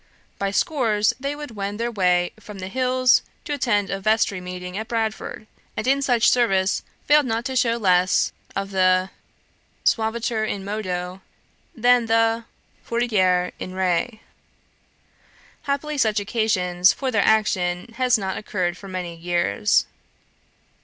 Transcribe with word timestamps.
By 0.39 0.49
scores 0.49 1.13
would 1.19 1.23
they 1.23 1.35
wend 1.35 1.79
their 1.79 1.91
way 1.91 2.31
from 2.39 2.57
the 2.57 2.69
hills 2.69 3.21
to 3.45 3.53
attend 3.53 3.91
a 3.91 3.99
vestry 3.99 4.41
meeting 4.41 4.75
at 4.75 4.87
Bradford, 4.87 5.45
and 5.77 5.85
in 5.85 6.01
such 6.01 6.27
service 6.31 6.81
failed 7.05 7.27
not 7.27 7.45
to 7.45 7.55
show 7.55 7.77
less 7.77 8.31
of 8.55 8.71
the 8.71 9.11
suaviter 9.85 10.43
in 10.43 10.65
modo 10.65 11.21
than 11.75 12.07
the 12.07 12.45
fortiter 12.83 13.51
in 13.59 13.75
re. 13.75 14.19
Happily 15.61 15.99
such 15.99 16.19
occasion 16.19 16.83
for 16.85 17.11
their 17.11 17.21
action 17.23 17.93
has 17.97 18.17
not 18.17 18.39
occurred 18.39 18.77
for 18.77 18.87
many 18.87 19.15
years. 19.15 19.85